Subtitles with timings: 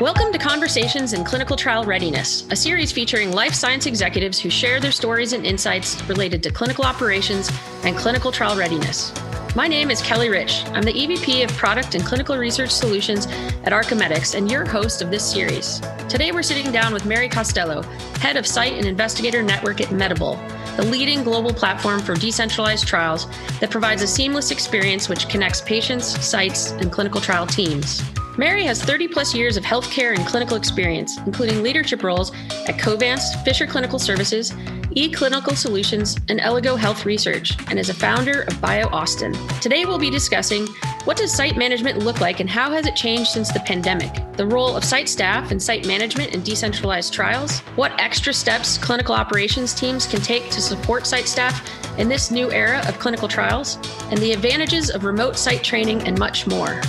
[0.00, 4.80] Welcome to Conversations in Clinical Trial Readiness, a series featuring life science executives who share
[4.80, 7.50] their stories and insights related to clinical operations
[7.84, 9.12] and clinical trial readiness.
[9.54, 10.64] My name is Kelly Rich.
[10.68, 15.10] I'm the EVP of Product and Clinical Research Solutions at ArcheMedX and your host of
[15.10, 15.82] this series.
[16.08, 17.82] Today we're sitting down with Mary Costello,
[18.22, 20.38] Head of Site and Investigator Network at Medable,
[20.78, 23.26] the leading global platform for decentralized trials
[23.60, 28.02] that provides a seamless experience which connects patients, sites, and clinical trial teams.
[28.40, 32.32] Mary has 30 plus years of healthcare and clinical experience, including leadership roles
[32.66, 34.52] at Covance, Fisher Clinical Services,
[34.96, 39.60] eClinical Solutions, and Elligo Health Research, and is a founder of BioAustin.
[39.60, 40.66] Today we'll be discussing
[41.04, 44.10] what does site management look like and how has it changed since the pandemic?
[44.38, 47.60] The role of site staff and site management in decentralized trials?
[47.76, 51.62] What extra steps clinical operations teams can take to support site staff
[51.98, 53.76] in this new era of clinical trials?
[54.10, 56.80] And the advantages of remote site training and much more.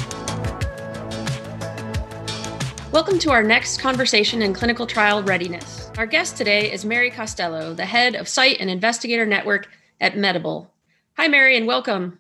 [2.91, 5.90] Welcome to our next conversation in clinical trial readiness.
[5.98, 9.70] Our guest today is Mary Costello, the head of Site and Investigator Network
[10.02, 10.68] at Medable.
[11.15, 12.20] Hi, Mary, and welcome.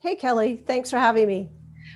[0.00, 0.62] Hey, Kelly.
[0.66, 1.48] Thanks for having me.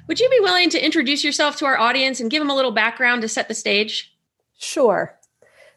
[0.09, 2.73] Would you be willing to introduce yourself to our audience and give them a little
[2.73, 4.17] background to set the stage?
[4.57, 5.19] Sure.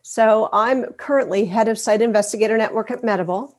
[0.01, 3.55] So, I'm currently head of Site Investigator Network at Medable.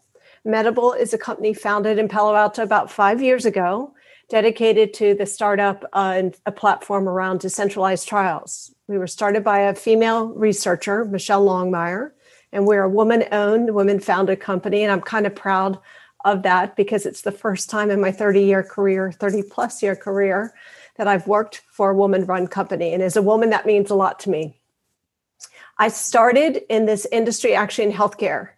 [0.47, 3.93] Medable is a company founded in Palo Alto about five years ago
[4.31, 8.75] dedicated to the startup uh, and a platform around decentralized trials.
[8.89, 12.12] We were started by a female researcher, Michelle Longmire,
[12.53, 14.83] and we're a woman owned, women founded company.
[14.83, 15.78] And I'm kind of proud
[16.25, 19.94] of that because it's the first time in my 30 year career, 30 plus year
[19.94, 20.55] career,
[20.97, 22.94] that I've worked for a woman run company.
[22.94, 24.59] And as a woman, that means a lot to me.
[25.77, 28.53] I started in this industry actually in healthcare.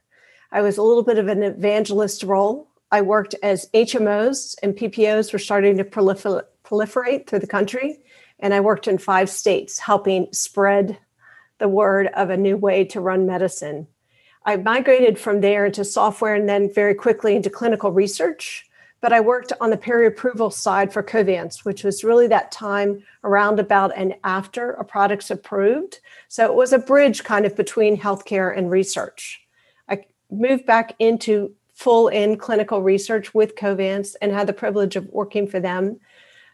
[0.53, 2.69] I was a little bit of an evangelist role.
[2.93, 7.99] I worked as HMOs and PPOs were starting to prolifer- proliferate through the country
[8.41, 10.99] and I worked in five states helping spread
[11.59, 13.87] the word of a new way to run medicine.
[14.45, 18.67] I migrated from there into software and then very quickly into clinical research.
[19.03, 23.03] But I worked on the peri approval side for Covance, which was really that time
[23.25, 26.01] around about and after a product's approved.
[26.29, 29.41] So it was a bridge kind of between healthcare and research.
[29.89, 35.09] I moved back into full in clinical research with Covance and had the privilege of
[35.09, 35.99] working for them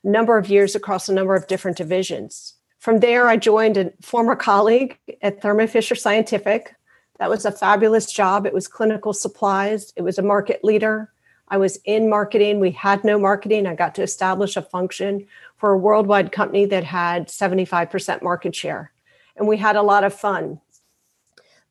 [0.07, 2.55] number of years across a number of different divisions.
[2.79, 6.75] From there, I joined a former colleague at Thermo Fisher Scientific.
[7.19, 8.47] That was a fabulous job.
[8.47, 11.11] It was clinical supplies, it was a market leader.
[11.49, 12.59] I was in marketing.
[12.59, 13.67] We had no marketing.
[13.67, 18.93] I got to establish a function for a worldwide company that had 75% market share.
[19.37, 20.61] And we had a lot of fun.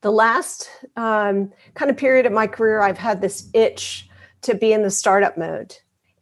[0.01, 4.07] The last um, kind of period of my career, I've had this itch
[4.43, 5.75] to be in the startup mode.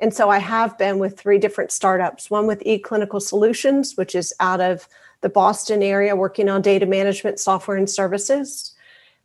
[0.03, 4.33] And so I have been with three different startups one with eClinical Solutions, which is
[4.41, 4.89] out of
[5.21, 8.73] the Boston area working on data management software and services.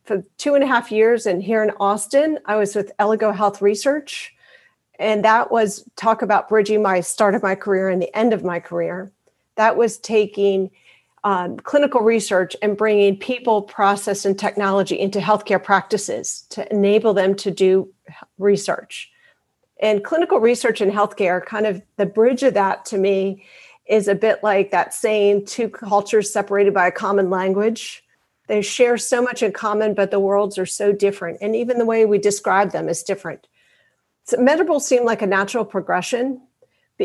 [0.05, 3.61] For two and a half years, and here in Austin, I was with Elligo Health
[3.61, 4.33] Research.
[5.01, 8.45] And that was talk about bridging my start of my career and the end of
[8.45, 9.11] my career.
[9.57, 10.71] That was taking
[11.25, 17.35] um, clinical research and bringing people, process, and technology into healthcare practices to enable them
[17.35, 17.93] to do
[18.39, 19.11] research.
[19.81, 23.45] And clinical research in healthcare, kind of the bridge of that to me
[23.87, 28.05] is a bit like that saying two cultures separated by a common language.
[28.49, 31.39] They share so much in common, but the worlds are so different.
[31.41, 33.47] And even the way we describe them is different.
[34.25, 36.43] So Medable seemed like a natural progression.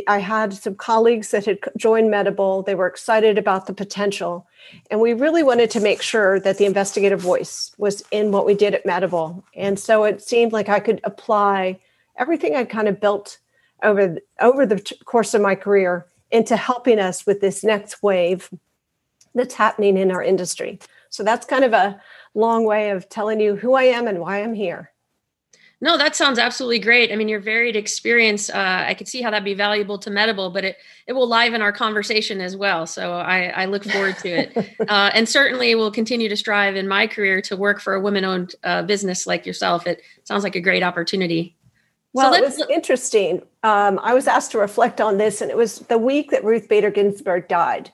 [0.08, 2.66] I had some colleagues that had joined Medable.
[2.66, 4.48] They were excited about the potential.
[4.90, 8.56] And we really wanted to make sure that the investigative voice was in what we
[8.56, 9.44] did at Medable.
[9.56, 11.80] And so it seemed like I could apply
[12.18, 13.40] everything I kind of built
[13.84, 18.50] over over the course of my career into helping us with this next wave
[19.36, 20.80] that's happening in our industry.
[21.10, 22.02] So that's kind of a
[22.34, 24.92] long way of telling you who I am and why I'm here.
[25.84, 27.12] No, that sounds absolutely great.
[27.12, 30.52] I mean, your varied experience, uh, I could see how that'd be valuable to Medable,
[30.52, 32.88] but it it will liven our conversation as well.
[32.88, 34.58] So I, I look forward to it,
[34.88, 38.56] uh, and certainly will continue to strive in my career to work for a women-owned
[38.64, 39.86] uh, business like yourself.
[39.86, 41.58] It sounds like a great opportunity.
[42.14, 43.42] Well, so it was interesting.
[43.64, 46.70] Um, I was asked to reflect on this, and it was the week that Ruth
[46.70, 47.92] Bader Ginsburg died.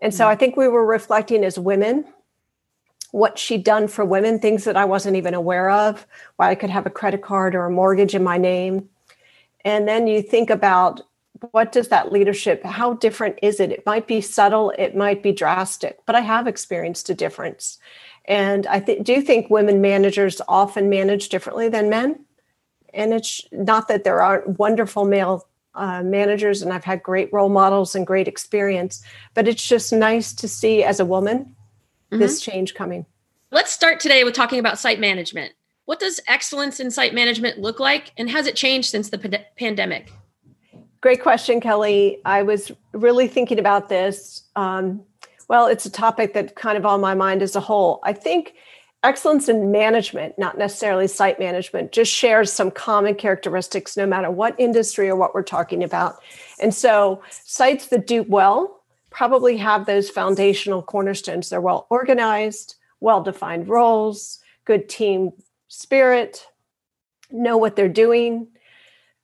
[0.00, 2.04] And so I think we were reflecting as women
[3.12, 6.06] what she'd done for women, things that I wasn't even aware of,
[6.36, 8.88] why I could have a credit card or a mortgage in my name.
[9.64, 11.02] And then you think about
[11.50, 13.70] what does that leadership, how different is it?
[13.70, 17.78] It might be subtle, it might be drastic, but I have experienced a difference.
[18.24, 22.20] And I th- do think women managers often manage differently than men
[22.92, 27.48] and it's not that there aren't wonderful male uh, managers and I've had great role
[27.48, 29.02] models and great experience.
[29.34, 32.18] But it's just nice to see as a woman mm-hmm.
[32.18, 33.06] this change coming.
[33.50, 35.52] Let's start today with talking about site management.
[35.84, 39.36] What does excellence in site management look like, and has it changed since the p-
[39.58, 40.12] pandemic?
[41.00, 42.18] Great question, Kelly.
[42.24, 44.44] I was really thinking about this.
[44.54, 45.02] Um,
[45.48, 48.00] well, it's a topic that kind of on my mind as a whole.
[48.04, 48.54] I think
[49.02, 54.58] excellence in management, not necessarily site management, just shares some common characteristics no matter what
[54.58, 56.16] industry or what we're talking about.
[56.60, 61.50] And so, sites that do well probably have those foundational cornerstones.
[61.50, 65.32] They're well organized, well defined roles, good team
[65.68, 66.46] spirit,
[67.30, 68.48] know what they're doing,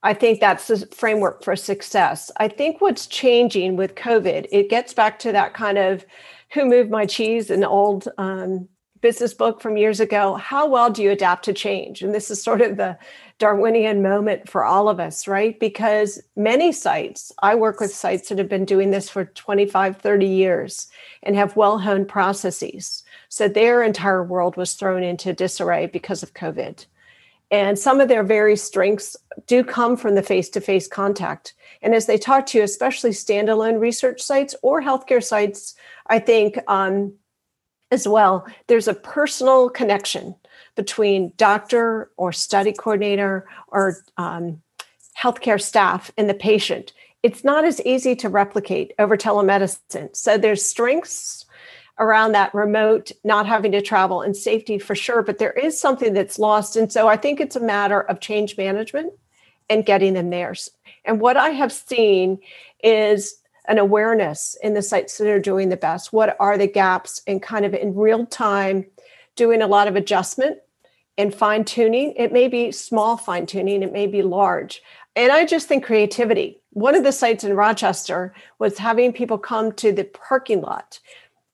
[0.03, 2.31] I think that's the framework for success.
[2.37, 6.07] I think what's changing with COVID, it gets back to that kind of
[6.53, 8.69] who moved my cheese, an old um,
[9.00, 10.35] business book from years ago.
[10.35, 12.03] How well do you adapt to change?
[12.03, 12.99] And this is sort of the
[13.39, 15.59] Darwinian moment for all of us, right?
[15.59, 20.27] Because many sites, I work with sites that have been doing this for 25, 30
[20.27, 20.89] years
[21.23, 23.05] and have well honed processes.
[23.29, 26.87] So their entire world was thrown into disarray because of COVID.
[27.51, 29.17] And some of their very strengths
[29.47, 31.55] do come from the face to face contact.
[31.81, 35.75] And as they talk to you, especially standalone research sites or healthcare sites,
[36.09, 37.15] I think um,
[37.90, 40.35] as well, there's a personal connection
[40.76, 44.61] between doctor or study coordinator or um,
[45.19, 46.93] healthcare staff and the patient.
[47.23, 50.14] It's not as easy to replicate over telemedicine.
[50.14, 51.46] So there's strengths
[51.99, 56.12] around that remote, not having to travel and safety for sure, but there is something
[56.12, 56.76] that's lost.
[56.76, 59.12] And so I think it's a matter of change management
[59.69, 60.55] and getting them there.
[61.05, 62.38] And what I have seen
[62.84, 63.38] is
[63.69, 66.12] an awareness in the sites that are doing the best.
[66.12, 68.87] What are the gaps and kind of in real time
[69.37, 70.59] doing a lot of adjustment
[71.17, 72.15] and fine tuning?
[72.17, 74.82] It may be small fine tuning, it may be large.
[75.15, 76.61] And I just think creativity.
[76.70, 80.99] One of the sites in Rochester was having people come to the parking lot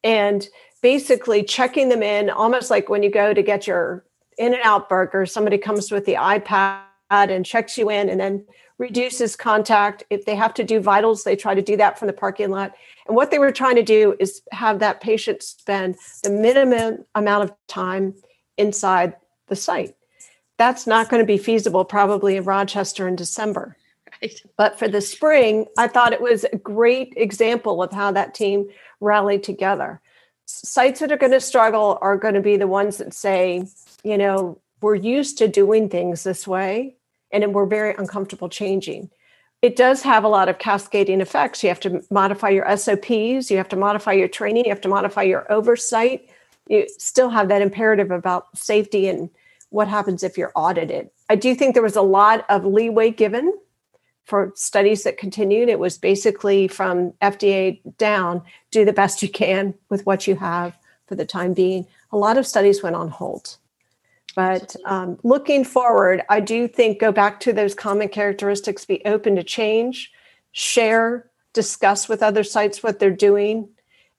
[0.04, 0.46] and
[0.82, 4.04] basically checking them in almost like when you go to get your
[4.36, 8.44] in and out burger somebody comes with the ipad and checks you in and then
[8.78, 10.04] reduces contact.
[10.10, 12.72] If they have to do vitals they try to do that from the parking lot.
[13.06, 17.44] And what they were trying to do is have that patient spend the minimum amount
[17.44, 18.14] of time
[18.56, 19.14] inside
[19.48, 19.94] the site.
[20.58, 23.76] That's not going to be feasible probably in rochester in december.
[24.22, 24.40] Right.
[24.56, 28.68] but for the spring i thought it was a great example of how that team
[29.00, 30.00] rally together.
[30.46, 33.66] Sites that are going to struggle are going to be the ones that say,
[34.02, 36.96] you know, we're used to doing things this way
[37.42, 39.10] and we're very uncomfortable changing.
[39.62, 41.62] It does have a lot of cascading effects.
[41.62, 44.88] You have to modify your SOPs, you have to modify your training, you have to
[44.88, 46.28] modify your oversight.
[46.68, 49.30] You still have that imperative about safety and
[49.70, 51.10] what happens if you're audited.
[51.28, 53.52] I do think there was a lot of leeway given
[54.24, 55.68] for studies that continued.
[55.68, 60.76] It was basically from FDA down, do the best you can with what you have
[61.06, 61.86] for the time being.
[62.12, 63.56] A lot of studies went on hold.
[64.34, 69.36] But um, looking forward, I do think go back to those common characteristics, be open
[69.36, 70.10] to change,
[70.52, 73.68] share, discuss with other sites what they're doing.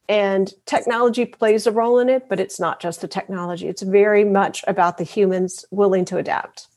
[0.07, 3.67] And technology plays a role in it, but it's not just the technology.
[3.67, 6.67] It's very much about the humans willing to adapt.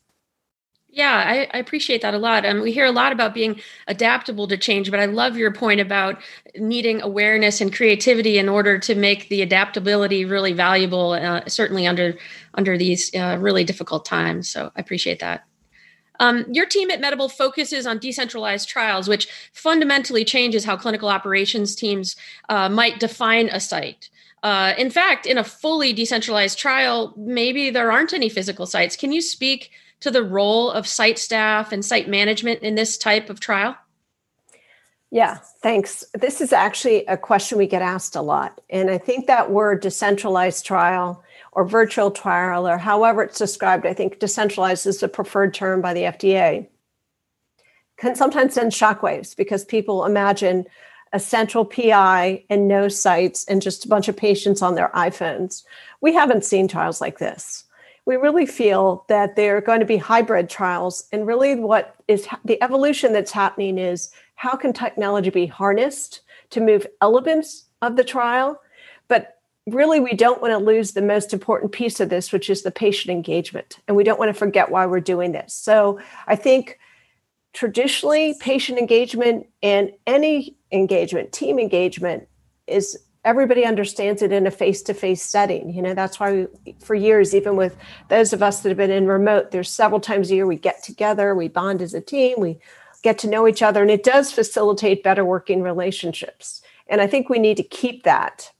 [0.91, 2.47] Yeah, I, I, appreciate that a lot.
[2.47, 5.79] Um, we hear a lot about being adaptable to change, but I love your point
[5.79, 6.19] about
[6.55, 11.11] needing awareness and creativity in order to make the adaptability really valuable.
[11.11, 12.17] Uh, certainly under
[12.55, 14.49] under these uh, really difficult times.
[14.49, 15.45] So I appreciate that.
[16.19, 21.75] Um, your team at Medable focuses on decentralized trials, which fundamentally changes how clinical operations
[21.75, 22.15] teams
[22.49, 24.09] uh, might define a site.
[24.41, 28.95] Uh, in fact, in a fully decentralized trial, maybe there aren't any physical sites.
[28.95, 29.71] Can you speak?
[30.01, 33.75] To the role of site staff and site management in this type of trial?
[35.11, 36.05] Yeah, thanks.
[36.13, 38.61] This is actually a question we get asked a lot.
[38.69, 43.93] And I think that word decentralized trial or virtual trial or however it's described, I
[43.93, 46.67] think decentralized is the preferred term by the FDA,
[47.97, 50.65] can sometimes send shockwaves because people imagine
[51.11, 55.63] a central PI and no sites and just a bunch of patients on their iPhones.
[56.01, 57.65] We haven't seen trials like this
[58.09, 61.07] we really feel that they're going to be hybrid trials.
[61.11, 66.59] And really, what is the evolution that's happening is how can technology be harnessed to
[66.59, 68.59] move elements of the trial?
[69.09, 69.37] But
[69.67, 72.71] really, we don't want to lose the most important piece of this, which is the
[72.71, 73.77] patient engagement.
[73.87, 75.53] And we don't want to forget why we're doing this.
[75.53, 76.79] So I think
[77.53, 82.27] traditionally, patient engagement and any engagement, team engagement,
[82.65, 82.97] is
[83.29, 85.73] everybody understands it in a face-to-face setting.
[85.73, 87.77] You know that's why we, for years even with
[88.09, 90.83] those of us that have been in remote there's several times a year we get
[90.83, 92.59] together we bond as a team we
[93.01, 96.61] get to know each other, and it does facilitate better working relationships.
[96.87, 98.51] And I think we need to keep that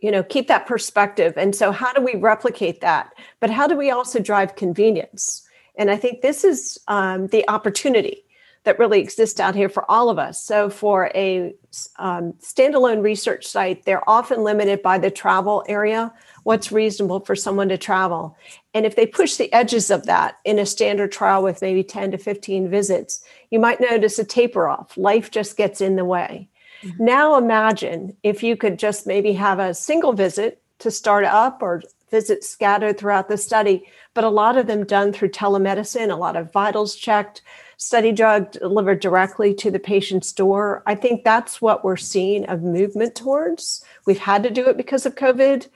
[0.00, 1.34] you know keep that perspective.
[1.36, 3.12] And so how do we replicate that?
[3.40, 5.42] But how do we also drive convenience?
[5.78, 8.25] And i think this is um, the opportunity
[8.66, 10.42] that really exists out here for all of us.
[10.42, 11.54] So for a
[11.98, 17.68] um, standalone research site they're often limited by the travel area what's reasonable for someone
[17.70, 18.36] to travel.
[18.74, 22.10] And if they push the edges of that in a standard trial with maybe 10
[22.10, 24.96] to 15 visits you might notice a taper off.
[24.96, 26.48] Life just gets in the way.
[26.82, 27.04] Mm-hmm.
[27.04, 31.82] Now imagine if you could just maybe have a single visit to start up or
[32.10, 36.36] visits scattered throughout the study, but a lot of them done through telemedicine, a lot
[36.36, 37.42] of vitals checked,
[37.76, 40.82] study drug delivered directly to the patient's door.
[40.86, 43.84] I think that's what we're seeing of movement towards.
[44.06, 45.68] We've had to do it because of COVID.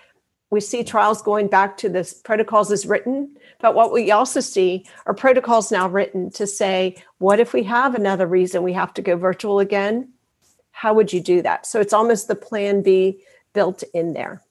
[0.51, 4.87] We see trials going back to this protocols as written, but what we also see
[5.07, 9.03] are protocols now written to say, what if we have another reason we have to
[9.03, 10.13] go virtual again?
[10.81, 11.67] how would you do that?
[11.67, 14.43] So it's almost the plan B built in there.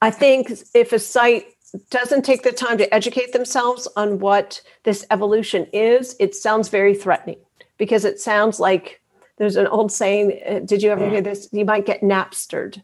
[0.00, 1.46] I think if a site
[1.90, 6.94] doesn't take the time to educate themselves on what this evolution is, it sounds very
[6.94, 7.38] threatening
[7.78, 9.00] because it sounds like
[9.36, 11.48] there's an old saying uh, Did you ever hear this?
[11.52, 12.82] You might get Napstered.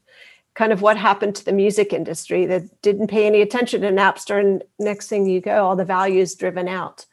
[0.55, 4.41] Kind of what happened to the music industry that didn't pay any attention to Napster,
[4.41, 7.07] and next thing you go, all the value is driven out.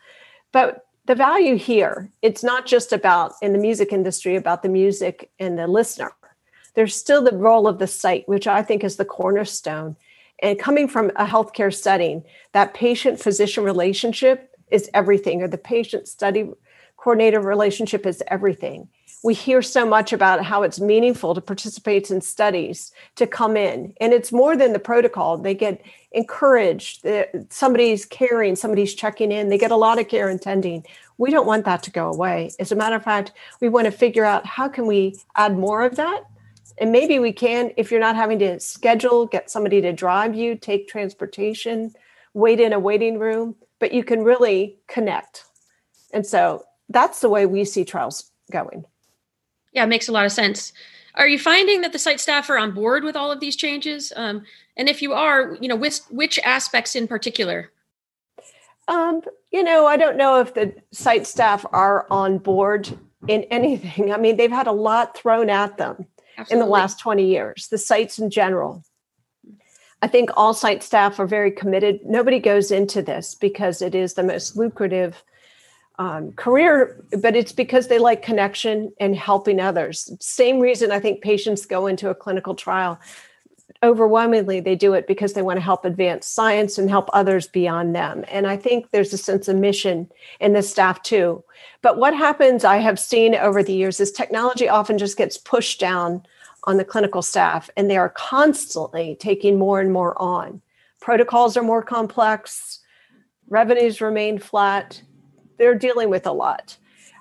[0.51, 5.31] But the value here it's not just about in the music industry about the music
[5.39, 6.11] and the listener
[6.75, 9.95] there's still the role of the site which i think is the cornerstone
[10.39, 16.07] and coming from a healthcare setting that patient physician relationship is everything or the patient
[16.07, 16.49] study
[16.97, 18.89] coordinator relationship is everything.
[19.23, 23.93] We hear so much about how it's meaningful to participate in studies to come in
[23.99, 25.37] and it's more than the protocol.
[25.37, 27.05] They get encouraged
[27.49, 30.85] somebody's caring somebody's checking in they get a lot of care and tending.
[31.17, 32.51] We don't want that to go away.
[32.59, 35.83] As a matter of fact we want to figure out how can we add more
[35.85, 36.25] of that
[36.79, 40.55] and maybe we can if you're not having to schedule get somebody to drive you
[40.55, 41.91] take transportation
[42.33, 45.45] wait in a waiting room but you can really connect
[46.13, 48.85] and so that's the way we see trials going
[49.77, 50.73] yeah, it makes a lot of sense.
[51.13, 54.11] Are you finding that the site staff are on board with all of these changes?
[54.15, 54.43] Um,
[54.75, 57.71] and if you are, you know, which which aspects in particular?
[58.87, 64.11] Um, you know, I don't know if the site staff are on board in anything.
[64.11, 66.07] I mean, they've had a lot thrown at them
[66.37, 66.53] Absolutely.
[66.53, 68.83] in the last 20 years, the sites in general.
[70.01, 72.01] I think all site staff are very committed.
[72.05, 75.23] Nobody goes into this because it is the most lucrative
[75.97, 80.11] um, career, but it's because they like connection and helping others.
[80.19, 82.99] Same reason I think patients go into a clinical trial.
[83.83, 87.95] Overwhelmingly, they do it because they want to help advance science and help others beyond
[87.95, 88.25] them.
[88.29, 90.09] And I think there's a sense of mission
[90.39, 91.43] in the staff too.
[91.81, 95.79] But what happens, I have seen over the years, is technology often just gets pushed
[95.79, 96.23] down
[96.63, 100.61] on the clinical staff, and they are constantly taking more and more on.
[100.99, 102.79] Protocols are more complex,
[103.47, 105.01] revenues remain flat
[105.57, 106.77] they're dealing with a lot.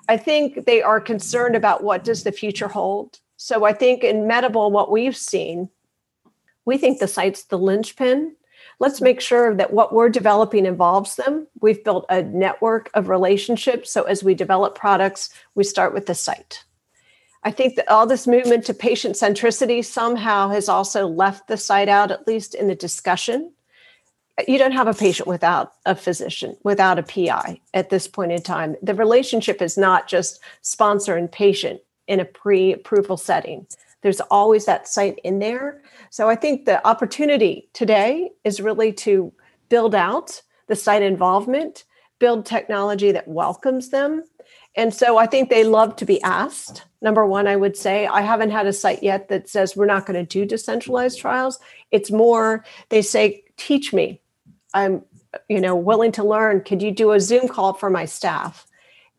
[0.09, 3.19] I think they are concerned about what does the future hold.
[3.35, 5.69] So I think in Medable, what we've seen,
[6.67, 8.35] we think the site's the linchpin.
[8.79, 9.05] Let's mm-hmm.
[9.05, 11.47] make sure that what we're developing involves them.
[11.61, 13.91] We've built a network of relationships.
[13.91, 16.63] So as we develop products, we start with the site.
[17.43, 21.89] I think that all this movement to patient centricity somehow has also left the site
[21.89, 23.53] out, at least in the discussion
[24.47, 28.41] you don't have a patient without a physician, without a PI at this point in
[28.41, 28.75] time.
[28.83, 33.65] The relationship is not just sponsor and patient in a pre approval setting.
[34.01, 35.81] There's always that site in there.
[36.09, 39.33] So I think the opportunity today is really to
[39.69, 41.85] build out the site involvement,
[42.19, 44.23] build technology that welcomes them.
[44.75, 46.85] And so I think they love to be asked.
[47.01, 50.05] Number one, I would say I haven't had a site yet that says we're not
[50.05, 51.59] going to do decentralized trials.
[51.91, 54.21] It's more, they say, teach me
[54.73, 55.03] I'm,
[55.49, 56.61] you know, willing to learn.
[56.61, 58.67] Could you do a Zoom call for my staff?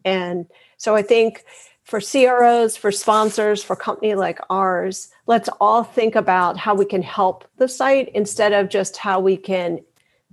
[0.05, 1.45] And so I think
[1.89, 7.01] for CROs, for sponsors, for company like ours, let's all think about how we can
[7.01, 9.81] help the site instead of just how we can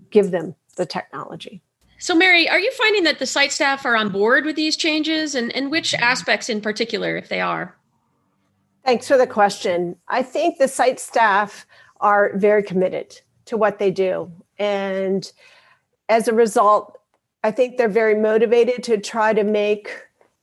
[0.09, 1.61] give them the technology.
[1.97, 5.33] So, Mary, are you finding that the site staff are on board with these changes
[5.33, 7.73] and, and which aspects in particular, if they are?
[8.83, 9.95] Thanks for the question.
[10.09, 11.65] I think the site staff
[12.01, 14.29] are very committed to what they do.
[14.59, 15.31] And
[16.09, 16.99] as a result,
[17.45, 19.89] I think they're very motivated to try to make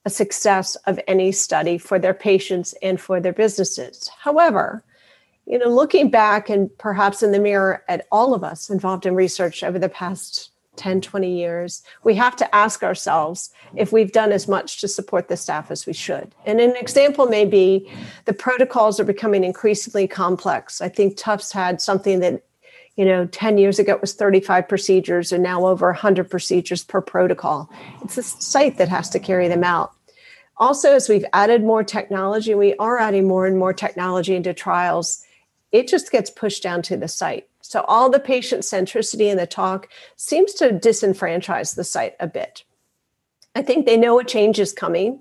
[0.04, 4.10] a success of any study for their patients and for their businesses.
[4.18, 4.84] However,
[5.46, 9.14] you know, looking back and perhaps in the mirror at all of us involved in
[9.14, 14.32] research over the past 10, 20 years, we have to ask ourselves if we've done
[14.32, 16.34] as much to support the staff as we should.
[16.46, 17.90] And an example may be
[18.24, 20.80] the protocols are becoming increasingly complex.
[20.80, 22.44] I think Tufts had something that,
[22.96, 27.00] you know, 10 years ago it was 35 procedures and now over 100 procedures per
[27.00, 27.70] protocol.
[28.02, 29.92] It's a site that has to carry them out.
[30.58, 35.24] Also, as we've added more technology, we are adding more and more technology into trials,
[35.72, 39.46] it just gets pushed down to the site so all the patient centricity in the
[39.46, 42.64] talk seems to disenfranchise the site a bit.
[43.54, 45.20] I think they know a change is coming.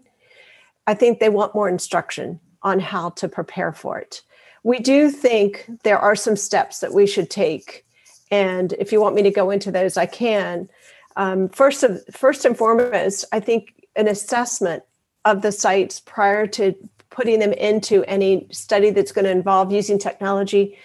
[0.85, 4.21] I think they want more instruction on how to prepare for it.
[4.63, 7.85] We do think there are some steps that we should take.
[8.29, 10.69] And if you want me to go into those, I can.
[11.15, 14.83] Um, first, of, first and foremost, I think an assessment
[15.25, 16.73] of the sites prior to
[17.09, 20.77] putting them into any study that's going to involve using technology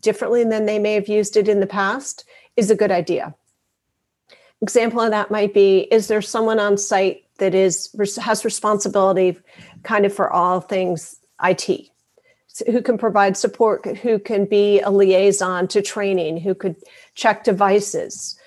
[0.00, 2.24] differently than they may have used it in the past
[2.56, 3.34] is a good idea.
[4.62, 9.36] Example of that might be is there someone on site that is has responsibility
[9.82, 11.90] kind of for all things IT
[12.66, 16.76] who can provide support who can be a liaison to training who could
[17.14, 18.38] check devices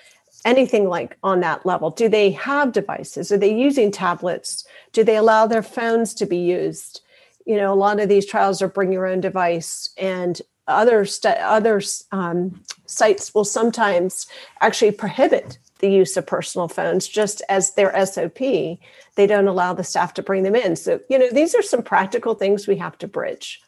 [0.44, 5.16] anything like on that level do they have devices are they using tablets do they
[5.16, 7.02] allow their phones to be used
[7.44, 11.38] you know a lot of these trials are bring your own device and other st-
[11.38, 11.80] other
[12.12, 14.26] um, sites will sometimes
[14.60, 18.38] actually prohibit the use of personal phones just as their SOP.
[18.38, 20.76] They don't allow the staff to bring them in.
[20.76, 23.62] So, you know, these are some practical things we have to bridge.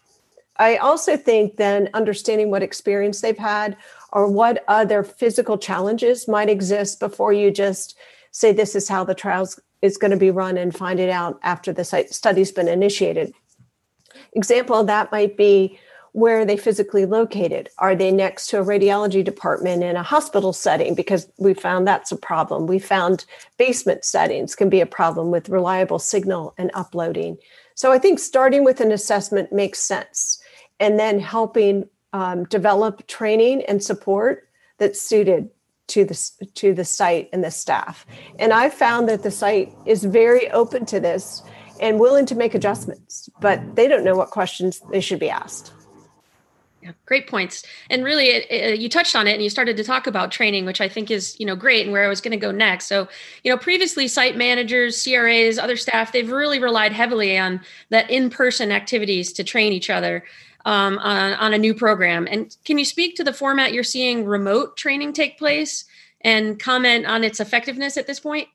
[0.60, 3.78] I also think then understanding what experience they've had
[4.12, 7.96] or what other physical challenges might exist before you just
[8.30, 11.40] say this is how the trials is going to be run and find it out
[11.42, 13.32] after the study's been initiated.
[14.34, 15.80] Example of that might be
[16.12, 17.70] where are they physically located?
[17.78, 20.94] Are they next to a radiology department in a hospital setting?
[20.94, 22.66] Because we found that's a problem.
[22.66, 23.24] We found
[23.56, 27.38] basement settings can be a problem with reliable signal and uploading.
[27.76, 30.39] So I think starting with an assessment makes sense
[30.80, 35.50] and then helping um, develop training and support that's suited
[35.88, 38.06] to the to the site and the staff.
[38.38, 41.42] And I found that the site is very open to this
[41.80, 45.72] and willing to make adjustments, but they don't know what questions they should be asked.
[46.82, 47.62] Yeah, great points.
[47.90, 50.64] And really, it, it, you touched on it, and you started to talk about training,
[50.64, 52.86] which I think is you know great, and where I was going to go next.
[52.86, 53.06] So,
[53.42, 58.72] you know, previously site managers, CRAs, other staff, they've really relied heavily on that in-person
[58.72, 60.24] activities to train each other
[60.64, 62.28] um, on, on a new program.
[62.30, 65.84] And can you speak to the format you're seeing remote training take place,
[66.22, 68.48] and comment on its effectiveness at this point?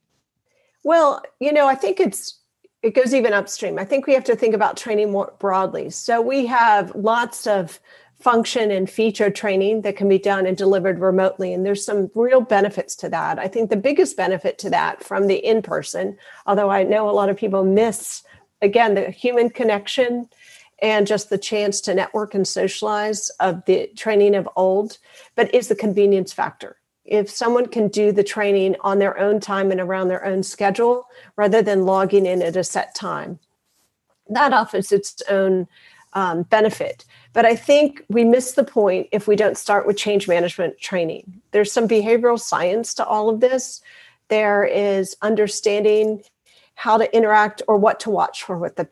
[0.84, 2.40] Well, you know, I think it's
[2.84, 3.80] it goes even upstream.
[3.80, 5.90] I think we have to think about training more broadly.
[5.90, 7.80] So we have lots of
[8.20, 11.52] function and feature training that can be done and delivered remotely.
[11.52, 13.40] And there's some real benefits to that.
[13.40, 17.12] I think the biggest benefit to that from the in person, although I know a
[17.12, 18.24] lot of people miss,
[18.62, 20.30] again, the human connection
[20.82, 24.98] and just the chance to network and socialize of the training of old,
[25.36, 26.78] but is the convenience factor.
[27.06, 31.08] If someone can do the training on their own time and around their own schedule
[31.36, 33.40] rather than logging in at a set time,
[34.30, 35.68] that offers its own
[36.14, 37.06] um, benefit.
[37.34, 41.42] But I think we miss the point if we don't start with change management training.
[41.52, 43.82] There's some behavioral science to all of this.
[44.30, 46.24] There is understanding
[46.76, 48.86] how to interact or what to watch for with the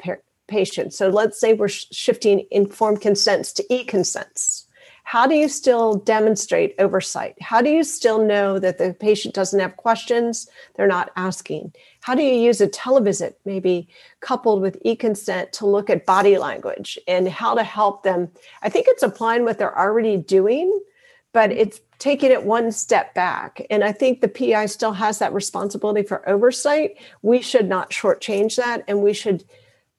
[0.48, 0.94] patient.
[0.94, 4.68] So let's say we're shifting informed consents to e consents
[5.04, 7.40] how do you still demonstrate oversight?
[7.42, 11.74] How do you still know that the patient doesn't have questions they're not asking?
[12.02, 13.90] How do you use a televisit, maybe
[14.22, 18.30] coupled with e consent, to look at body language and how to help them?
[18.62, 20.80] I think it's applying what they're already doing,
[21.34, 23.66] but it's taking it one step back.
[23.70, 26.98] And I think the PI still has that responsibility for oversight.
[27.22, 29.44] We should not shortchange that, and we should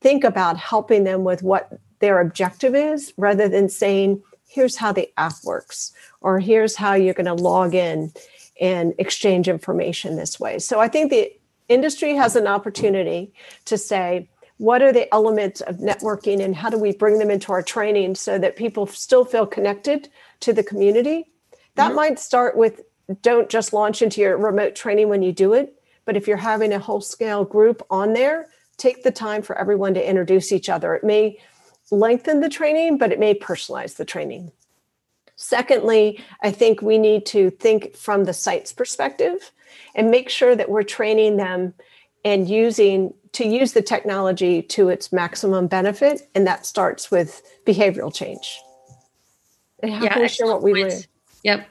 [0.05, 5.11] think about helping them with what their objective is rather than saying, here's how the
[5.17, 8.13] app works, or here's how you're going to log in
[8.61, 10.59] and exchange information this way.
[10.59, 11.33] So I think the
[11.71, 13.33] industry has an opportunity
[13.65, 17.51] to say, what are the elements of networking and how do we bring them into
[17.51, 21.33] our training so that people still feel connected to the community?
[21.77, 21.97] That mm-hmm.
[21.97, 22.83] might start with
[23.23, 26.75] don't just launch into your remote training when you do it, but if you're having
[26.75, 30.95] a whole scale group on there, take the time for everyone to introduce each other.
[30.95, 31.39] It may
[31.91, 34.53] lengthen the training, but it may personalize the training.
[35.37, 39.51] Secondly, I think we need to think from the site's perspective
[39.95, 41.75] and make sure that we're training them
[42.25, 46.29] and using to use the technology to its maximum benefit.
[46.35, 48.61] And that starts with behavioral change.
[49.83, 51.03] And how yeah, can we share what we learn?
[51.43, 51.69] Yep.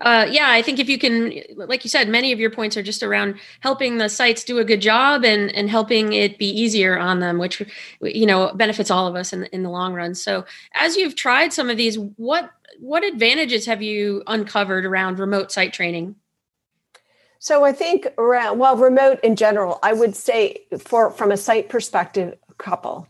[0.00, 2.82] Uh, yeah, I think if you can, like you said, many of your points are
[2.82, 6.98] just around helping the sites do a good job and and helping it be easier
[6.98, 7.62] on them, which
[8.00, 10.14] you know benefits all of us in in the long run.
[10.14, 15.52] So, as you've tried some of these, what what advantages have you uncovered around remote
[15.52, 16.16] site training?
[17.38, 21.68] So, I think around well, remote in general, I would say for from a site
[21.68, 23.06] perspective, a couple.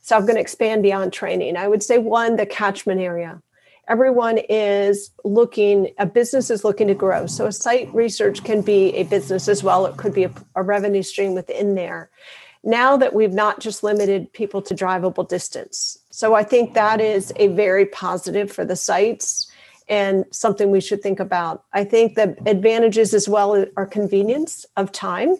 [0.00, 1.56] So, I'm going to expand beyond training.
[1.56, 3.40] I would say one, the catchment area
[3.88, 7.26] everyone is looking a business is looking to grow.
[7.26, 9.86] So a site research can be a business as well.
[9.86, 12.10] It could be a, a, revenue stream within there.
[12.62, 15.98] Now that we've not just limited people to drivable distance.
[16.10, 19.50] So i think that is a very positive for the sites
[19.86, 21.64] and something we should think about.
[21.74, 25.36] I think the advantages as well are convenience of time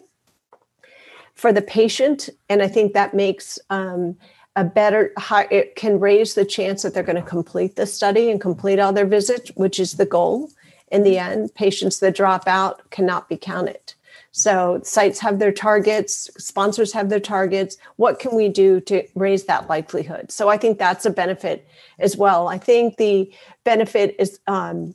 [1.33, 2.29] for the patient.
[2.47, 4.17] And i think that makes um,
[4.55, 8.31] a better high, it can raise the chance that they're going to complete the study
[8.31, 10.49] and complete all their visits which is the goal.
[10.91, 13.93] In the end patients that drop out cannot be counted.
[14.31, 17.77] So sites have their targets sponsors have their targets.
[17.95, 20.31] What can we do to raise that likelihood?
[20.31, 21.67] So i think that's a benefit
[21.99, 22.47] as well.
[22.47, 24.93] I think the benefit is um,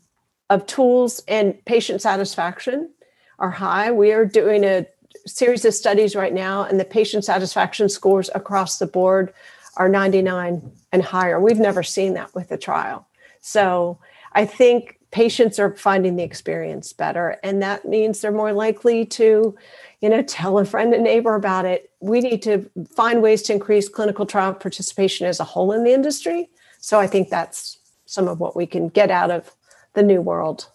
[0.48, 2.90] of tools and patient satisfaction
[3.38, 3.90] are high.
[3.90, 4.86] We are doing a
[5.26, 9.32] series of studies right now, and the patient satisfaction scores across the board
[9.76, 11.40] are 99 and higher.
[11.40, 13.06] We've never seen that with a trial.
[13.40, 13.98] So
[14.32, 19.56] I think patients are finding the experience better, and that means they're more likely to,
[20.00, 21.90] you know, tell a friend and neighbor about it.
[22.00, 25.92] We need to find ways to increase clinical trial participation as a whole in the
[25.92, 26.48] industry.
[26.78, 29.54] So I think that's some of what we can get out of
[29.94, 30.68] the new world.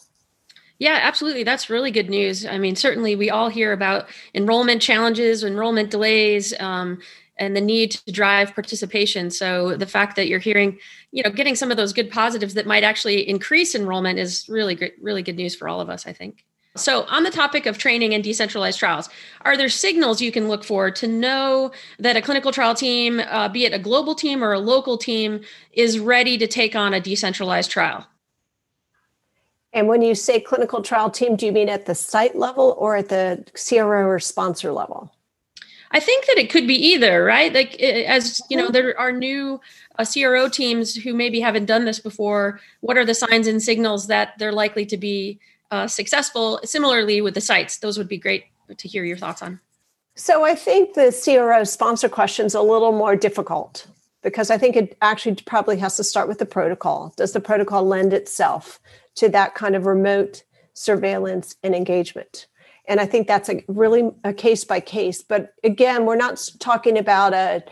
[0.80, 1.44] Yeah, absolutely.
[1.44, 2.46] That's really good news.
[2.46, 7.00] I mean, certainly we all hear about enrollment challenges, enrollment delays, um,
[7.38, 9.30] and the need to drive participation.
[9.30, 10.78] So the fact that you're hearing,
[11.12, 14.76] you know, getting some of those good positives that might actually increase enrollment is really
[14.76, 16.46] good, really good news for all of us, I think.
[16.78, 19.08] So, on the topic of training and decentralized trials,
[19.42, 23.48] are there signals you can look for to know that a clinical trial team, uh,
[23.48, 25.40] be it a global team or a local team,
[25.72, 28.06] is ready to take on a decentralized trial?
[29.76, 32.96] And when you say clinical trial team, do you mean at the site level or
[32.96, 35.12] at the CRO or sponsor level?
[35.92, 37.54] I think that it could be either, right?
[37.54, 39.60] Like as you know, there are new
[40.00, 42.62] uh, CRO teams who maybe haven't done this before.
[42.80, 45.40] What are the signs and signals that they're likely to be
[45.72, 46.62] uh, successful?
[46.64, 49.60] Similarly, with the sites, those would be great to hear your thoughts on.
[50.16, 53.88] So I think the CRO sponsor question is a little more difficult
[54.24, 57.14] because I think it actually probably has to start with the protocol.
[57.18, 58.80] Does the protocol lend itself
[59.16, 62.48] to that kind of remote surveillance and engagement.
[62.88, 65.22] And I think that's a really a case by case.
[65.22, 67.64] But again, we're not talking about a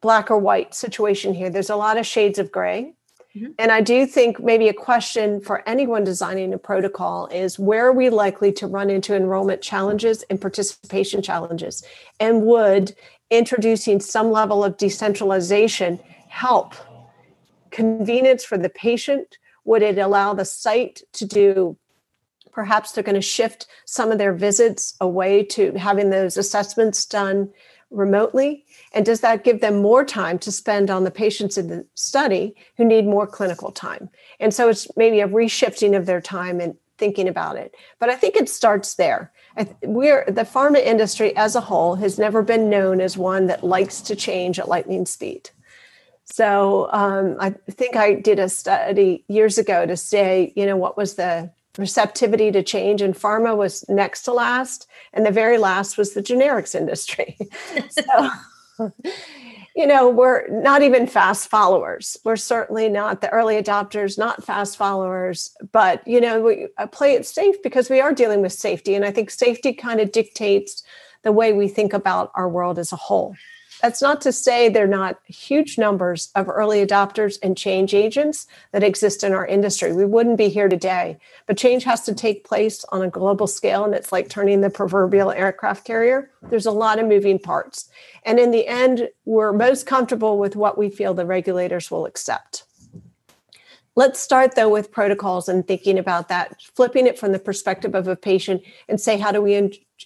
[0.00, 1.50] black or white situation here.
[1.50, 2.94] There's a lot of shades of gray.
[3.36, 3.52] Mm-hmm.
[3.58, 7.92] And I do think maybe a question for anyone designing a protocol is where are
[7.92, 11.84] we likely to run into enrollment challenges and participation challenges?
[12.18, 12.94] And would
[13.30, 16.74] introducing some level of decentralization help?
[17.70, 19.38] Convenience for the patient,
[19.70, 21.76] would it allow the site to do
[22.50, 27.48] perhaps they're going to shift some of their visits away to having those assessments done
[27.92, 28.64] remotely?
[28.92, 32.56] And does that give them more time to spend on the patients in the study
[32.78, 34.10] who need more clinical time?
[34.40, 37.72] And so it's maybe a reshifting of their time and thinking about it.
[38.00, 39.30] But I think it starts there.
[39.84, 44.00] We're the pharma industry as a whole has never been known as one that likes
[44.00, 45.50] to change at lightning speed.
[46.30, 50.96] So um, I think I did a study years ago to say, you know, what
[50.96, 55.98] was the receptivity to change and pharma was next to last and the very last
[55.98, 57.36] was the generics industry.
[57.90, 58.90] So
[59.76, 62.16] you know we're not even fast followers.
[62.24, 67.26] We're certainly not the early adopters not fast followers but you know we play it
[67.26, 70.82] safe because we are dealing with safety and i think safety kind of dictates
[71.22, 73.34] the way we think about our world as a whole
[73.82, 78.82] that's not to say they're not huge numbers of early adopters and change agents that
[78.82, 79.92] exist in our industry.
[79.92, 81.18] We wouldn't be here today.
[81.46, 84.70] But change has to take place on a global scale, and it's like turning the
[84.70, 86.30] proverbial aircraft carrier.
[86.42, 87.88] There's a lot of moving parts.
[88.24, 92.64] And in the end, we're most comfortable with what we feel the regulators will accept.
[93.96, 98.06] Let's start though with protocols and thinking about that, flipping it from the perspective of
[98.06, 99.54] a patient and say, how do we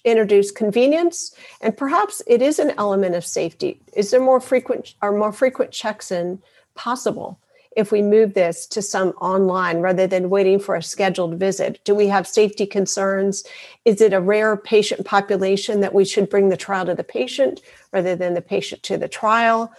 [0.03, 1.33] introduce convenience?
[1.61, 3.79] And perhaps it is an element of safety.
[3.95, 6.41] Is there more frequent or more frequent checks in
[6.75, 7.39] possible
[7.75, 11.83] if we move this to some online rather than waiting for a scheduled visit?
[11.83, 13.43] Do we have safety concerns?
[13.85, 17.61] Is it a rare patient population that we should bring the trial to the patient
[17.91, 19.71] rather than the patient to the trial?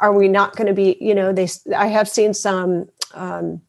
[0.00, 3.62] Are we not going to be, you know, they, I have seen some um,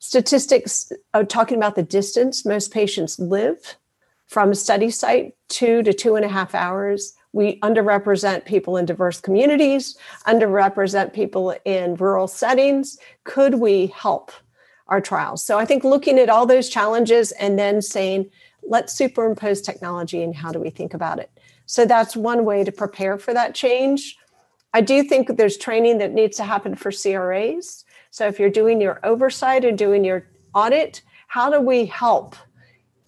[0.00, 3.76] Statistics are talking about the distance most patients live
[4.30, 7.14] from study site, two to two and a half hours.
[7.32, 12.96] We underrepresent people in diverse communities, underrepresent people in rural settings.
[13.24, 14.30] Could we help
[14.86, 15.42] our trials?
[15.42, 18.30] So I think looking at all those challenges and then saying,
[18.62, 21.32] let's superimpose technology and how do we think about it?
[21.66, 24.16] So that's one way to prepare for that change.
[24.72, 27.84] I do think there's training that needs to happen for CRAs.
[28.12, 32.36] So if you're doing your oversight and doing your audit, how do we help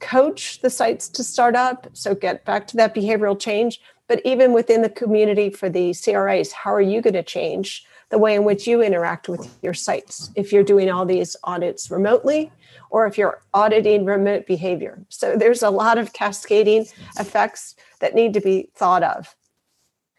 [0.03, 1.87] coach the sites to start up?
[1.95, 3.81] So get back to that behavioral change.
[4.09, 8.19] But even within the community for the CRAs, how are you going to change the
[8.19, 12.53] way in which you interact with your sites if you're doing all these audits remotely
[12.91, 15.03] or if you're auditing remote behavior?
[15.09, 16.87] So there's a lot of cascading
[17.19, 19.35] effects that need to be thought of.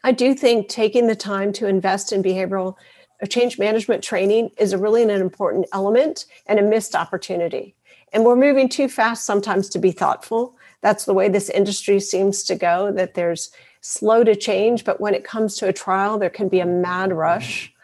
[0.02, 2.76] I do think taking the time to invest in behavioral
[3.22, 7.74] uh, change management training is really an important element and a missed opportunity.
[8.14, 10.56] And we're moving too fast sometimes to be thoughtful.
[10.82, 13.50] That's the way this industry seems to go, that there's
[13.80, 17.12] slow to change, but when it comes to a trial, there can be a mad
[17.12, 17.74] rush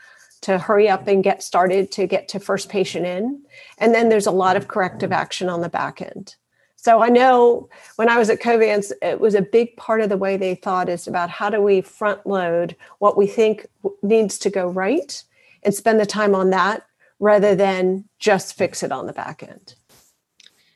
[0.43, 3.43] to hurry up and get started to get to first patient in.
[3.79, 6.37] And then there's a lot of corrective action on the back end.
[6.77, 10.17] So I know when I was at Covance, it was a big part of the
[10.17, 13.67] way they thought is about how do we front load what we think
[14.03, 15.23] needs to go right
[15.65, 16.87] and spend the time on that
[17.19, 19.75] rather than just fix it on the back end.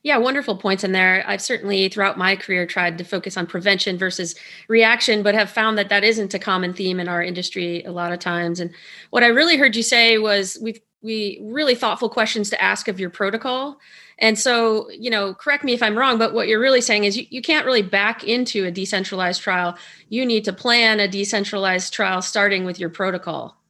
[0.05, 1.25] Yeah, wonderful points in there.
[1.27, 4.35] I've certainly throughout my career tried to focus on prevention versus
[4.69, 8.13] reaction, but have found that that isn't a common theme in our industry a lot
[8.13, 8.61] of times.
[8.61, 8.71] And
[9.11, 12.99] what I really heard you say was we've we really thoughtful questions to ask of
[12.99, 13.79] your protocol.
[14.19, 17.17] And so, you know, correct me if I'm wrong, but what you're really saying is
[17.19, 19.77] you, you can't really back into a decentralized trial.
[20.09, 23.61] You need to plan a decentralized trial starting with your protocol.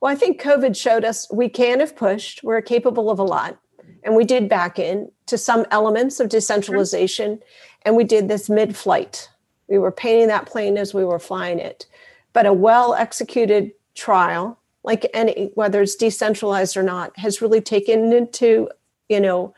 [0.00, 3.58] Well, I think COVID showed us we can if pushed, we're capable of a lot.
[4.04, 7.40] And we did back in to some elements of decentralization.
[7.82, 9.28] And we did this mid flight.
[9.68, 11.86] We were painting that plane as we were flying it.
[12.32, 18.12] But a well executed trial like any whether it's decentralized or not has really taken
[18.12, 18.68] into
[19.08, 19.52] you know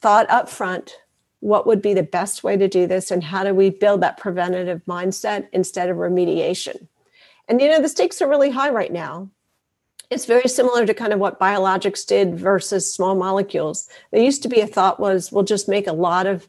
[0.00, 0.96] thought up front
[1.40, 4.16] what would be the best way to do this and how do we build that
[4.16, 6.88] preventative mindset instead of remediation
[7.48, 9.28] and you know the stakes are really high right now
[10.10, 14.48] it's very similar to kind of what biologics did versus small molecules there used to
[14.48, 16.48] be a thought was we'll just make a lot of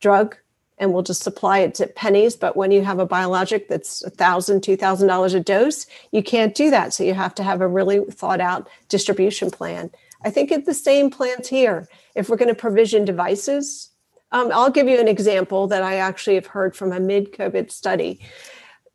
[0.00, 0.36] drug
[0.78, 2.36] and we'll just supply it to pennies.
[2.36, 6.22] But when you have a biologic that's a thousand, two thousand dollars a dose, you
[6.22, 6.92] can't do that.
[6.92, 9.90] So you have to have a really thought out distribution plan.
[10.24, 11.88] I think it's the same plans here.
[12.14, 13.90] If we're going to provision devices,
[14.32, 18.20] um, I'll give you an example that I actually have heard from a mid-COVID study.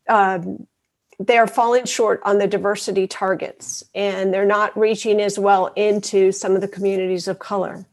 [0.10, 0.68] Um,
[1.26, 6.56] they're falling short on the diversity targets, and they're not reaching as well into some
[6.56, 7.86] of the communities of color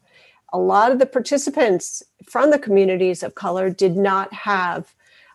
[0.52, 4.94] a lot of the participants from the communities of color did not have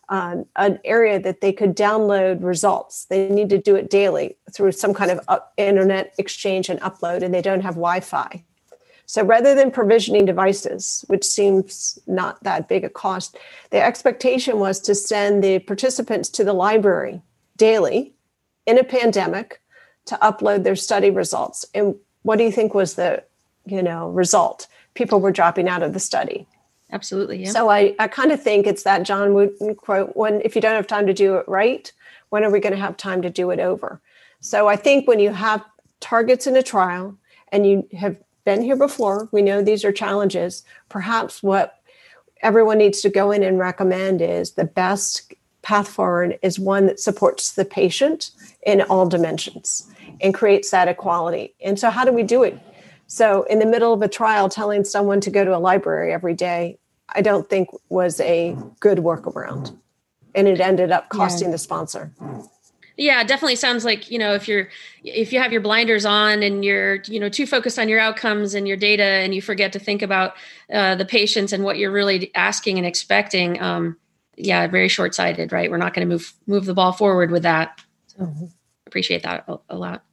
[0.10, 3.06] um, an area that they could download results.
[3.06, 7.23] They need to do it daily through some kind of up, internet exchange and upload,
[7.23, 8.43] and they don't have Wi Fi.
[9.06, 13.38] So rather than provisioning devices, which seems not that big a cost,
[13.69, 17.21] the expectation was to send the participants to the library
[17.58, 18.13] daily
[18.66, 19.62] in a pandemic
[20.06, 21.66] to upload their study results.
[21.74, 23.24] And what do you think was the
[23.66, 24.68] you know result?
[24.94, 26.48] people were dropping out of the study.
[26.92, 27.44] Absolutely.
[27.44, 27.50] Yeah.
[27.50, 30.76] So I, I kind of think it's that John Wooden quote when if you don't
[30.76, 31.92] have time to do it right,
[32.30, 34.00] when are we going to have time to do it over?
[34.42, 35.63] So I think when you have
[36.00, 37.18] targets in a trial
[37.52, 40.63] and you have been here before, we know these are challenges.
[40.89, 41.80] Perhaps what
[42.42, 46.99] everyone needs to go in and recommend is the best path forward is one that
[46.99, 48.32] supports the patient
[48.65, 49.89] in all dimensions
[50.21, 51.56] and creates that equality.
[51.63, 52.60] And so, how do we do it?
[53.08, 56.36] So, in the middle of a trial, telling someone to go to a library every
[56.36, 56.78] day,
[57.10, 59.76] I don't think was a good workaround.
[60.36, 61.54] And it ended up costing yeah.
[61.54, 62.12] the sponsor.
[62.95, 64.69] Yeah, definitely sounds like, you know, if you're
[65.04, 68.54] if you have your blinders on and you're, you know, too focused on your outcomes
[68.54, 70.36] and your data and you forget to think about
[70.71, 73.97] uh, the patients and what you're really asking and expecting, um,
[74.36, 75.69] yeah, very short-sighted, right?
[75.69, 77.82] We're not going to move move the ball forward with that.
[78.08, 78.46] So mm-hmm.
[78.88, 80.04] appreciate that a, a lot.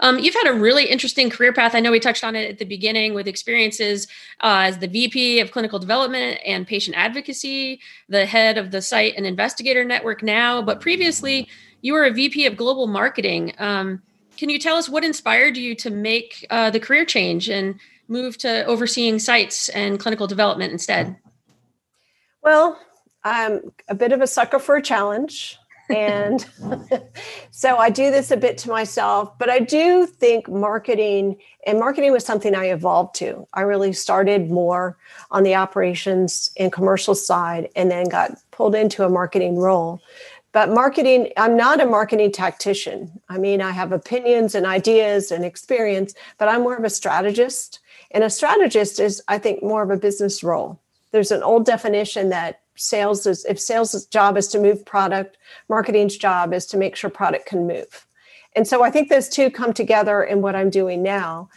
[0.00, 1.74] Um, you've had a really interesting career path.
[1.74, 4.06] I know we touched on it at the beginning with experiences
[4.40, 9.14] uh, as the VP of Clinical Development and Patient Advocacy, the head of the site
[9.16, 11.48] and investigator network now, but previously
[11.80, 13.54] you were a VP of Global Marketing.
[13.58, 14.02] Um,
[14.36, 18.38] can you tell us what inspired you to make uh, the career change and move
[18.38, 21.16] to overseeing sites and clinical development instead?
[22.42, 22.78] Well,
[23.24, 25.58] I'm a bit of a sucker for a challenge.
[25.90, 26.46] and
[27.50, 32.12] so I do this a bit to myself, but I do think marketing and marketing
[32.12, 33.46] was something I evolved to.
[33.54, 34.98] I really started more
[35.30, 40.02] on the operations and commercial side and then got pulled into a marketing role.
[40.52, 43.20] But marketing, I'm not a marketing tactician.
[43.28, 47.80] I mean, I have opinions and ideas and experience, but I'm more of a strategist.
[48.10, 50.80] And a strategist is, I think, more of a business role.
[51.12, 55.36] There's an old definition that sales is if sales' job is to move product,
[55.68, 58.06] marketing's job is to make sure product can move.
[58.56, 61.48] And so I think those two come together in what I'm doing now.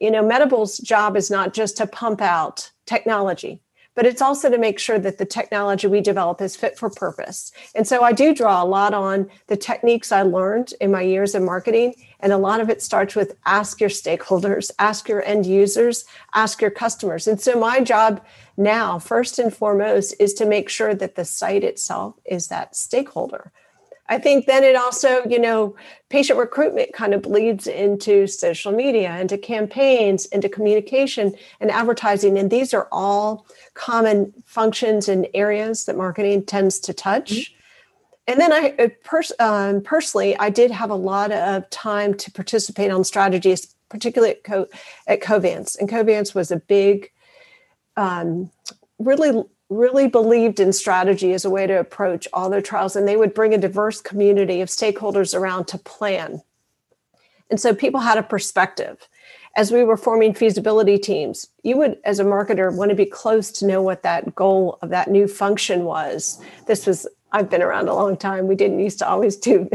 [0.00, 3.60] You know, Medable's job is not just to pump out technology,
[3.94, 7.52] but it's also to make sure that the technology we develop is fit for purpose.
[7.74, 11.34] And so I do draw a lot on the techniques I learned in my years
[11.34, 11.94] in marketing.
[12.20, 16.04] And a lot of it starts with ask your stakeholders, ask your end users,
[16.34, 17.28] ask your customers.
[17.28, 18.24] And so my job
[18.56, 23.52] now, first and foremost, is to make sure that the site itself is that stakeholder.
[24.10, 25.76] I think then it also, you know,
[26.08, 32.38] patient recruitment kind of bleeds into social media, into campaigns, into communication and advertising.
[32.38, 37.32] And these are all common functions and areas that marketing tends to touch.
[37.32, 37.57] Mm-hmm.
[38.28, 42.30] And then I uh, pers- um, personally, I did have a lot of time to
[42.30, 44.68] participate on strategies, particularly at, Co-
[45.06, 45.78] at Covance.
[45.80, 47.10] And Covance was a big
[47.96, 48.50] um,
[48.98, 52.96] really really believed in strategy as a way to approach all their trials.
[52.96, 56.40] And they would bring a diverse community of stakeholders around to plan.
[57.50, 59.08] And so people had a perspective.
[59.56, 63.50] As we were forming feasibility teams you would as a marketer want to be close
[63.52, 66.40] to know what that goal of that new function was.
[66.66, 69.68] This was i've been around a long time we didn't used to always do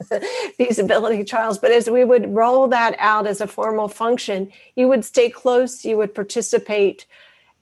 [0.56, 5.04] feasibility trials but as we would roll that out as a formal function you would
[5.04, 7.06] stay close you would participate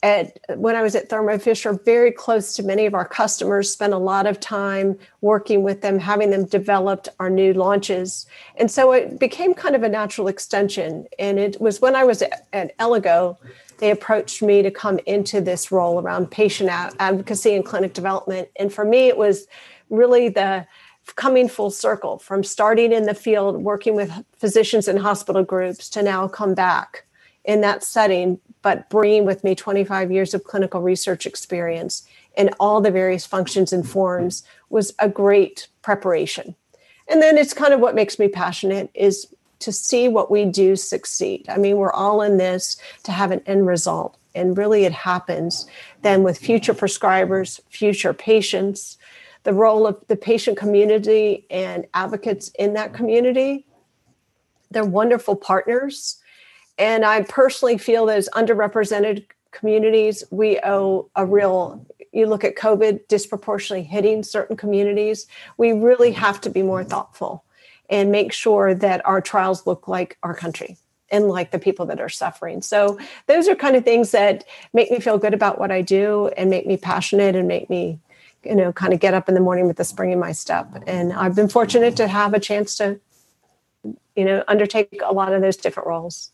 [0.02, 3.92] at when I was at Thermo Fisher, very close to many of our customers, spent
[3.92, 8.26] a lot of time working with them, having them developed our new launches.
[8.56, 11.06] And so it became kind of a natural extension.
[11.18, 13.38] And it was when I was at, at Elligo,
[13.80, 18.48] they approached me to come into this role around patient advocacy and clinic development.
[18.58, 19.46] And for me, it was
[19.88, 20.66] really the
[21.16, 26.02] coming full circle from starting in the field, working with physicians and hospital groups to
[26.02, 27.04] now come back
[27.44, 32.80] in that setting, but bringing with me 25 years of clinical research experience in all
[32.80, 36.54] the various functions and forms was a great preparation.
[37.08, 39.26] And then it's kind of what makes me passionate is
[39.60, 41.46] to see what we do succeed.
[41.48, 44.16] I mean, we're all in this to have an end result.
[44.34, 45.66] And really, it happens
[46.02, 48.96] then with future prescribers, future patients,
[49.42, 53.66] the role of the patient community and advocates in that community.
[54.70, 56.20] They're wonderful partners
[56.80, 62.56] and I personally feel that as underrepresented communities, we owe a real, you look at
[62.56, 65.26] COVID disproportionately hitting certain communities,
[65.58, 67.44] we really have to be more thoughtful
[67.90, 70.78] and make sure that our trials look like our country
[71.10, 72.62] and like the people that are suffering.
[72.62, 76.28] So those are kind of things that make me feel good about what I do
[76.36, 77.98] and make me passionate and make me
[78.44, 80.82] you know kind of get up in the morning with the spring in my step
[80.86, 82.98] and I've been fortunate to have a chance to
[84.16, 86.30] you know undertake a lot of those different roles.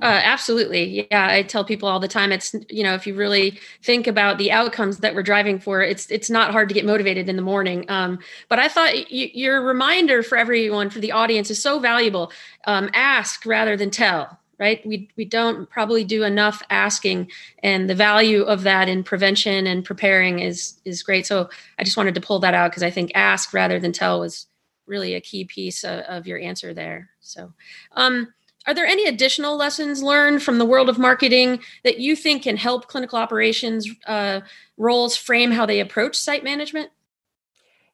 [0.00, 1.08] Uh, absolutely.
[1.10, 1.26] Yeah.
[1.28, 4.52] I tell people all the time, it's, you know, if you really think about the
[4.52, 7.84] outcomes that we're driving for, it's, it's not hard to get motivated in the morning.
[7.88, 12.30] Um, but I thought y- your reminder for everyone, for the audience is so valuable.
[12.66, 14.86] Um, ask rather than tell, right?
[14.86, 17.32] We, we don't probably do enough asking
[17.64, 21.26] and the value of that in prevention and preparing is, is great.
[21.26, 24.20] So I just wanted to pull that out because I think ask rather than tell
[24.20, 24.46] was
[24.86, 27.10] really a key piece of, of your answer there.
[27.20, 27.52] So,
[27.92, 28.32] um,
[28.68, 32.58] are there any additional lessons learned from the world of marketing that you think can
[32.58, 34.42] help clinical operations uh,
[34.76, 36.90] roles frame how they approach site management?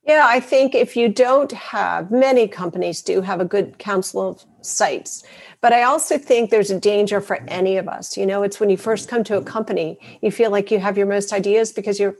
[0.04, 4.44] Yeah, I think if you don't have, many companies do have a good council of
[4.62, 5.22] sites.
[5.60, 8.16] But I also think there's a danger for any of us.
[8.16, 10.98] You know, it's when you first come to a company, you feel like you have
[10.98, 12.16] your most ideas because your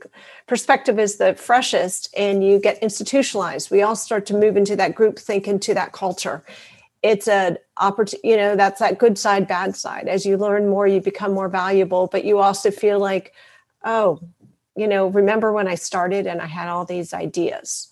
[0.47, 3.69] perspective is the freshest and you get institutionalized.
[3.69, 6.43] We all start to move into that group think, into that culture
[7.05, 10.07] it's an opportunity you know that's that good side bad side.
[10.07, 13.33] As you learn more you become more valuable but you also feel like
[13.83, 14.19] oh
[14.75, 17.89] you know remember when i started and i had all these ideas.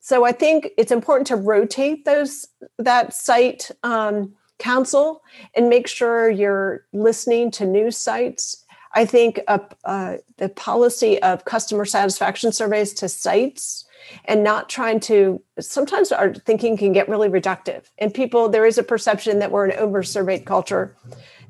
[0.00, 2.46] So i think it's important to rotate those
[2.78, 5.22] that site um, council
[5.54, 8.64] and make sure you're listening to new sites
[8.96, 13.86] i think uh, the policy of customer satisfaction surveys to sites
[14.24, 17.84] and not trying to sometimes our thinking can get really reductive.
[17.98, 20.96] And people there is a perception that we're an over surveyed culture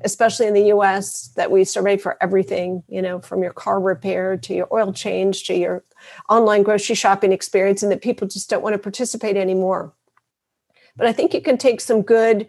[0.01, 4.37] especially in the US that we survey for everything you know from your car repair
[4.37, 5.83] to your oil change to your
[6.29, 9.93] online grocery shopping experience and that people just don't want to participate anymore.
[10.95, 12.47] But i think you can take some good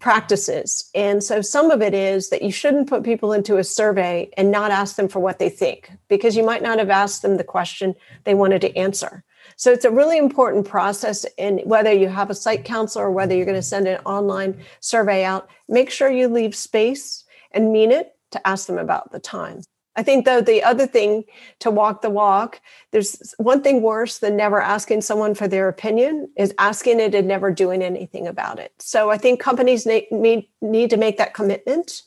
[0.00, 0.90] practices.
[0.94, 4.50] And so some of it is that you shouldn't put people into a survey and
[4.50, 7.44] not ask them for what they think, because you might not have asked them the
[7.44, 7.94] question
[8.24, 9.22] they wanted to answer.
[9.56, 11.26] So it's a really important process.
[11.38, 14.62] And whether you have a site counselor or whether you're going to send an online
[14.80, 19.20] survey out, make sure you leave space and mean it to ask them about the
[19.20, 19.62] time.
[19.96, 21.24] I think though the other thing
[21.58, 22.60] to walk the walk,
[22.92, 27.26] there's one thing worse than never asking someone for their opinion is asking it and
[27.26, 28.72] never doing anything about it.
[28.78, 32.02] So I think companies need, need to make that commitment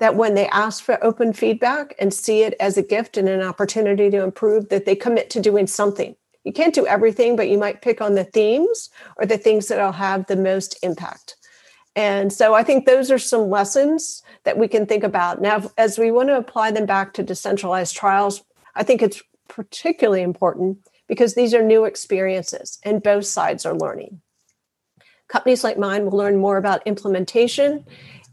[0.00, 3.40] that when they ask for open feedback and see it as a gift and an
[3.40, 6.16] opportunity to improve, that they commit to doing something.
[6.42, 9.78] You can't do everything, but you might pick on the themes or the things that
[9.78, 11.36] will have the most impact.
[11.94, 15.42] And so I think those are some lessons that we can think about.
[15.42, 18.42] Now, as we want to apply them back to decentralized trials,
[18.74, 24.22] I think it's particularly important because these are new experiences and both sides are learning.
[25.28, 27.84] Companies like mine will learn more about implementation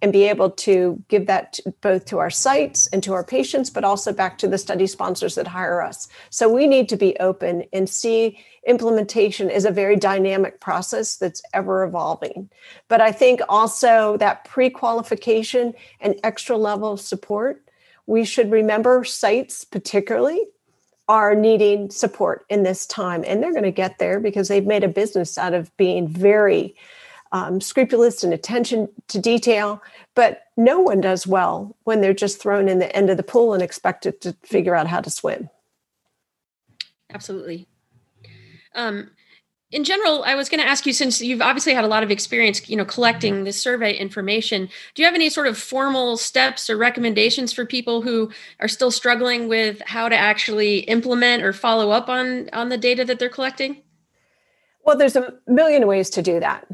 [0.02, 3.70] and be able to give that to, both to our sites and to our patients,
[3.70, 6.08] but also back to the study sponsors that hire us.
[6.30, 11.42] So we need to be open and see implementation is a very dynamic process that's
[11.54, 12.50] ever evolving.
[12.88, 17.64] But I think also that pre qualification and extra level of support,
[18.06, 20.46] we should remember sites, particularly,
[21.08, 23.24] are needing support in this time.
[23.26, 26.76] And they're going to get there because they've made a business out of being very
[27.32, 29.82] um, scrupulous and attention to detail.
[30.16, 33.54] But no one does well when they're just thrown in the end of the pool
[33.54, 35.50] and expected to figure out how to swim.
[37.12, 37.68] Absolutely.
[38.76, 39.12] Um,
[39.72, 42.10] in general, I was going to ask you since you've obviously had a lot of
[42.10, 44.68] experience, you know, collecting this survey information.
[44.96, 48.90] Do you have any sort of formal steps or recommendations for people who are still
[48.90, 53.30] struggling with how to actually implement or follow up on on the data that they're
[53.30, 53.84] collecting?
[54.84, 56.68] Well, there's a million ways to do that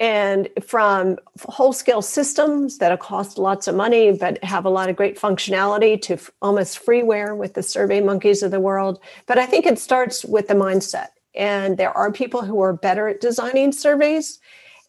[0.00, 4.96] and from whole scale systems that'll cost lots of money but have a lot of
[4.96, 9.00] great functionality to f- almost freeware with the survey monkeys of the world.
[9.26, 11.08] But i think it starts with the mindset.
[11.34, 14.40] And there are people who are better at designing surveys.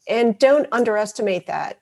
[0.08, 1.80] And don't underestimate that.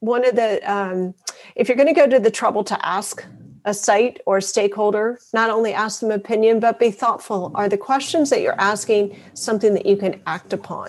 [0.00, 1.14] One of the um,
[1.56, 3.24] if you're going to go to the trouble to ask
[3.64, 7.52] a site or a stakeholder not only ask them opinion but be thoughtful.
[7.54, 10.88] Are the questions that you're asking something that you can act upon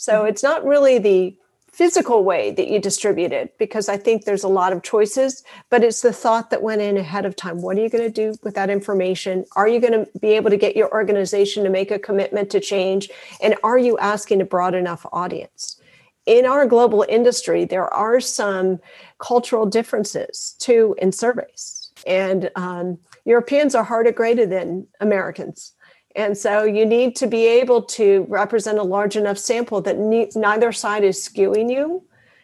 [0.00, 0.28] so mm-hmm.
[0.28, 1.36] it's not really the
[1.70, 5.84] physical way that you distribute it because I think there's a lot of choices, but
[5.84, 7.62] it's the thought that went in ahead of time.
[7.62, 9.44] What are you going to do with that information?
[9.56, 12.60] Are you going to be able to get your organization to make a commitment to
[12.60, 13.10] change?
[13.42, 15.80] And are you asking a broad enough audience?
[16.26, 18.80] In our global industry, there are some
[19.18, 21.92] cultural differences too in surveys.
[22.06, 25.72] And um, Europeans are harder graded than Americans.
[26.16, 30.30] And so you need to be able to represent a large enough sample that ne-
[30.34, 32.02] neither side is skewing you,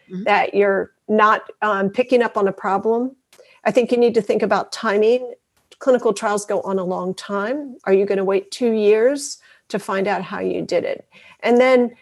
[0.08, 0.24] mm-hmm.
[0.24, 3.16] that you're not um, picking up on a problem.
[3.64, 5.34] I think you need to think about timing.
[5.78, 7.76] Clinical trials go on a long time.
[7.84, 9.38] Are you going to wait two years
[9.68, 11.08] to find out how you did it?
[11.40, 11.96] And then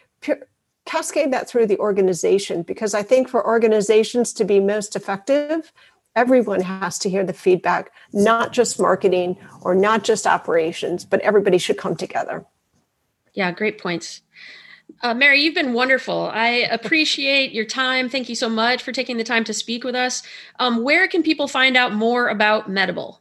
[0.87, 5.73] cascade that through the organization because I think for organizations to be most effective,
[6.17, 11.59] everyone has to hear the feedback, not just marketing or not just operations, but everybody
[11.59, 12.45] should come together.
[13.35, 14.23] Yeah, great points.
[15.03, 16.31] Uh, Mary, you've been wonderful.
[16.33, 18.09] I appreciate your time.
[18.09, 20.23] Thank you so much for taking the time to speak with us.
[20.59, 23.19] Um, where can people find out more about Medable?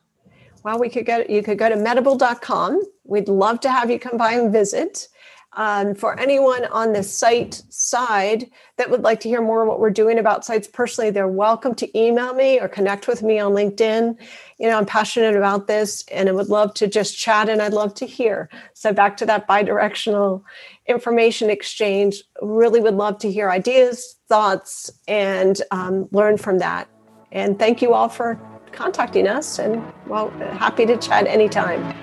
[0.63, 1.25] Well, we could go.
[1.27, 2.81] You could go to medable.com.
[3.03, 5.09] We'd love to have you come by and visit.
[5.55, 9.91] Um, for anyone on the site side that would like to hear more what we're
[9.91, 14.17] doing about sites personally, they're welcome to email me or connect with me on LinkedIn.
[14.57, 17.73] You know, I'm passionate about this and I would love to just chat and I'd
[17.73, 18.49] love to hear.
[18.73, 20.43] So, back to that bi directional
[20.87, 26.89] information exchange, really would love to hear ideas, thoughts, and um, learn from that.
[27.31, 28.39] And thank you all for
[28.71, 31.93] contacting us and well, happy to chat anytime.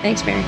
[0.00, 0.42] Thanks, Mary.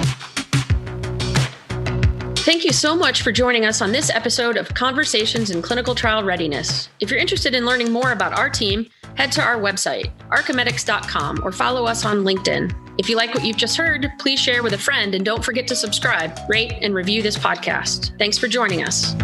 [2.53, 6.23] Thank you so much for joining us on this episode of Conversations in Clinical Trial
[6.23, 6.91] Readiness.
[7.01, 11.51] If you're interested in learning more about our team, head to our website, archemedx.com, or
[11.51, 12.71] follow us on LinkedIn.
[12.99, 15.67] If you like what you've just heard, please share with a friend and don't forget
[15.69, 18.19] to subscribe, rate, and review this podcast.
[18.19, 19.15] Thanks for joining us.